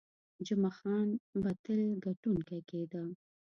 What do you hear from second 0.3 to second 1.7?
جمعه خان به